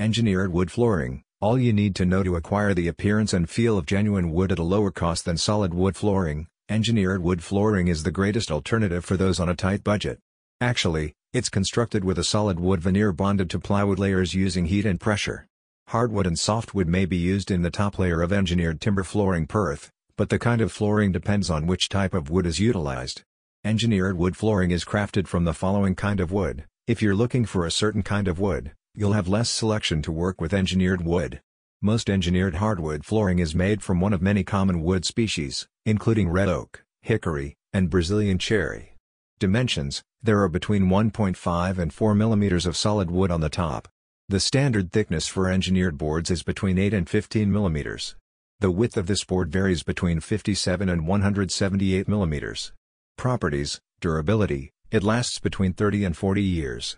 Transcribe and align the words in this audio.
Engineered 0.00 0.52
wood 0.52 0.72
flooring, 0.72 1.22
all 1.40 1.56
you 1.56 1.72
need 1.72 1.94
to 1.94 2.04
know 2.04 2.24
to 2.24 2.34
acquire 2.34 2.74
the 2.74 2.88
appearance 2.88 3.32
and 3.32 3.48
feel 3.48 3.78
of 3.78 3.86
genuine 3.86 4.32
wood 4.32 4.50
at 4.50 4.58
a 4.58 4.62
lower 4.64 4.90
cost 4.90 5.24
than 5.24 5.36
solid 5.36 5.72
wood 5.72 5.94
flooring, 5.94 6.48
engineered 6.68 7.22
wood 7.22 7.40
flooring 7.40 7.86
is 7.86 8.02
the 8.02 8.10
greatest 8.10 8.50
alternative 8.50 9.04
for 9.04 9.16
those 9.16 9.38
on 9.38 9.48
a 9.48 9.54
tight 9.54 9.84
budget. 9.84 10.18
Actually, 10.60 11.14
it's 11.32 11.48
constructed 11.48 12.02
with 12.02 12.18
a 12.18 12.24
solid 12.24 12.58
wood 12.58 12.80
veneer 12.80 13.12
bonded 13.12 13.48
to 13.48 13.60
plywood 13.60 14.00
layers 14.00 14.34
using 14.34 14.66
heat 14.66 14.84
and 14.84 14.98
pressure. 14.98 15.46
Hardwood 15.86 16.26
and 16.26 16.36
softwood 16.36 16.88
may 16.88 17.04
be 17.04 17.16
used 17.16 17.52
in 17.52 17.62
the 17.62 17.70
top 17.70 17.96
layer 17.96 18.20
of 18.20 18.32
engineered 18.32 18.80
timber 18.80 19.04
flooring 19.04 19.46
perth, 19.46 19.92
but 20.16 20.28
the 20.28 20.40
kind 20.40 20.60
of 20.60 20.72
flooring 20.72 21.12
depends 21.12 21.50
on 21.50 21.68
which 21.68 21.88
type 21.88 22.14
of 22.14 22.30
wood 22.30 22.46
is 22.46 22.58
utilized. 22.58 23.22
Engineered 23.62 24.18
wood 24.18 24.36
flooring 24.36 24.72
is 24.72 24.84
crafted 24.84 25.28
from 25.28 25.44
the 25.44 25.54
following 25.54 25.94
kind 25.94 26.18
of 26.18 26.32
wood. 26.32 26.64
If 26.88 27.00
you're 27.00 27.14
looking 27.14 27.44
for 27.44 27.64
a 27.64 27.70
certain 27.70 28.02
kind 28.02 28.26
of 28.26 28.40
wood, 28.40 28.72
you'll 28.96 29.12
have 29.12 29.26
less 29.28 29.50
selection 29.50 30.02
to 30.02 30.12
work 30.12 30.40
with 30.40 30.54
engineered 30.54 31.04
wood. 31.04 31.40
Most 31.82 32.08
engineered 32.08 32.56
hardwood 32.56 33.04
flooring 33.04 33.40
is 33.40 33.54
made 33.54 33.82
from 33.82 34.00
one 34.00 34.12
of 34.12 34.22
many 34.22 34.44
common 34.44 34.82
wood 34.82 35.04
species, 35.04 35.66
including 35.84 36.28
red 36.28 36.48
oak, 36.48 36.84
hickory, 37.02 37.56
and 37.72 37.90
Brazilian 37.90 38.38
cherry. 38.38 38.94
Dimensions, 39.38 40.02
there 40.22 40.40
are 40.40 40.48
between 40.48 40.84
1.5 40.84 41.78
and 41.78 41.92
4 41.92 42.14
mm 42.14 42.66
of 42.66 42.76
solid 42.76 43.10
wood 43.10 43.30
on 43.30 43.40
the 43.40 43.48
top. 43.48 43.88
The 44.28 44.40
standard 44.40 44.92
thickness 44.92 45.26
for 45.26 45.50
engineered 45.50 45.98
boards 45.98 46.30
is 46.30 46.42
between 46.42 46.78
8 46.78 46.94
and 46.94 47.08
15 47.08 47.50
mm. 47.50 48.14
The 48.60 48.70
width 48.70 48.96
of 48.96 49.06
this 49.06 49.24
board 49.24 49.50
varies 49.50 49.82
between 49.82 50.20
57 50.20 50.88
and 50.88 51.06
178 51.06 52.06
mm. 52.06 52.70
Properties, 53.18 53.80
durability, 54.00 54.70
it 54.90 55.02
lasts 55.02 55.38
between 55.38 55.74
30 55.74 56.04
and 56.04 56.16
40 56.16 56.42
years. 56.42 56.96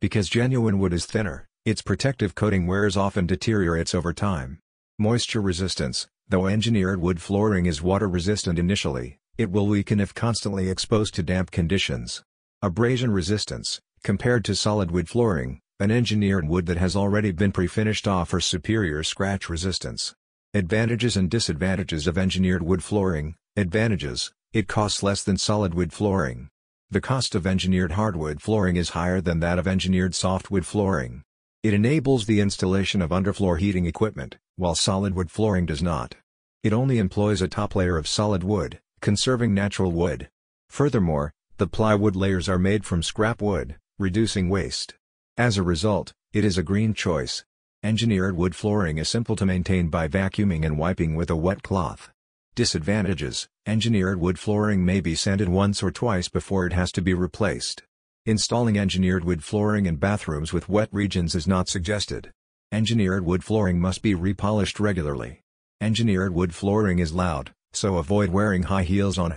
Because 0.00 0.28
genuine 0.28 0.78
wood 0.78 0.92
is 0.92 1.06
thinner, 1.06 1.46
its 1.64 1.82
protective 1.82 2.34
coating 2.34 2.66
wears 2.66 2.96
off 2.96 3.16
and 3.16 3.26
deteriorates 3.26 3.94
over 3.94 4.12
time. 4.12 4.58
Moisture 4.98 5.40
resistance, 5.40 6.06
though 6.28 6.46
engineered 6.46 7.00
wood 7.00 7.20
flooring 7.20 7.66
is 7.66 7.82
water 7.82 8.08
resistant 8.08 8.58
initially, 8.58 9.18
it 9.38 9.50
will 9.50 9.66
weaken 9.66 9.98
if 9.98 10.14
constantly 10.14 10.68
exposed 10.68 11.14
to 11.14 11.22
damp 11.22 11.50
conditions. 11.50 12.22
Abrasion 12.62 13.10
resistance, 13.10 13.80
compared 14.02 14.44
to 14.44 14.54
solid 14.54 14.90
wood 14.90 15.08
flooring, 15.08 15.60
an 15.80 15.90
engineered 15.90 16.46
wood 16.46 16.66
that 16.66 16.78
has 16.78 16.94
already 16.94 17.32
been 17.32 17.52
pre-finished 17.52 18.06
offers 18.06 18.44
superior 18.44 19.02
scratch 19.02 19.48
resistance. 19.48 20.14
Advantages 20.54 21.16
and 21.16 21.30
disadvantages 21.30 22.06
of 22.06 22.18
engineered 22.18 22.62
wood 22.62 22.84
flooring 22.84 23.34
Advantages, 23.58 24.32
it 24.52 24.68
costs 24.68 25.02
less 25.02 25.24
than 25.24 25.38
solid 25.38 25.72
wood 25.72 25.90
flooring. 25.90 26.50
The 26.88 27.00
cost 27.00 27.34
of 27.34 27.48
engineered 27.48 27.92
hardwood 27.92 28.40
flooring 28.40 28.76
is 28.76 28.90
higher 28.90 29.20
than 29.20 29.40
that 29.40 29.58
of 29.58 29.66
engineered 29.66 30.14
softwood 30.14 30.64
flooring. 30.64 31.24
It 31.64 31.74
enables 31.74 32.26
the 32.26 32.40
installation 32.40 33.02
of 33.02 33.10
underfloor 33.10 33.58
heating 33.58 33.86
equipment, 33.86 34.36
while 34.54 34.76
solid 34.76 35.12
wood 35.12 35.28
flooring 35.28 35.66
does 35.66 35.82
not. 35.82 36.14
It 36.62 36.72
only 36.72 36.98
employs 36.98 37.42
a 37.42 37.48
top 37.48 37.74
layer 37.74 37.96
of 37.96 38.06
solid 38.06 38.44
wood, 38.44 38.78
conserving 39.00 39.52
natural 39.52 39.90
wood. 39.90 40.28
Furthermore, 40.68 41.32
the 41.56 41.66
plywood 41.66 42.14
layers 42.14 42.48
are 42.48 42.58
made 42.58 42.84
from 42.84 43.02
scrap 43.02 43.42
wood, 43.42 43.76
reducing 43.98 44.48
waste. 44.48 44.94
As 45.36 45.58
a 45.58 45.64
result, 45.64 46.12
it 46.32 46.44
is 46.44 46.56
a 46.56 46.62
green 46.62 46.94
choice. 46.94 47.44
Engineered 47.82 48.36
wood 48.36 48.54
flooring 48.54 48.98
is 48.98 49.08
simple 49.08 49.34
to 49.34 49.44
maintain 49.44 49.88
by 49.88 50.06
vacuuming 50.06 50.64
and 50.64 50.78
wiping 50.78 51.16
with 51.16 51.30
a 51.30 51.36
wet 51.36 51.64
cloth. 51.64 52.12
Disadvantages 52.56 53.48
Engineered 53.66 54.18
wood 54.18 54.38
flooring 54.38 54.82
may 54.82 55.02
be 55.02 55.14
sanded 55.14 55.46
once 55.46 55.82
or 55.82 55.90
twice 55.90 56.30
before 56.30 56.64
it 56.64 56.72
has 56.72 56.90
to 56.92 57.02
be 57.02 57.12
replaced. 57.12 57.82
Installing 58.24 58.78
engineered 58.78 59.24
wood 59.24 59.44
flooring 59.44 59.84
in 59.84 59.96
bathrooms 59.96 60.54
with 60.54 60.66
wet 60.66 60.88
regions 60.90 61.34
is 61.34 61.46
not 61.46 61.68
suggested. 61.68 62.32
Engineered 62.72 63.26
wood 63.26 63.44
flooring 63.44 63.78
must 63.78 64.00
be 64.00 64.14
repolished 64.14 64.80
regularly. 64.80 65.42
Engineered 65.82 66.32
wood 66.32 66.54
flooring 66.54 66.98
is 66.98 67.12
loud, 67.12 67.52
so 67.74 67.98
avoid 67.98 68.30
wearing 68.30 68.62
high 68.62 68.84
heels 68.84 69.18
on 69.18 69.32
it. 69.32 69.34